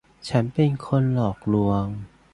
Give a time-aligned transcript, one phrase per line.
[0.29, 1.85] ฉันเป็นคนหลอกลวง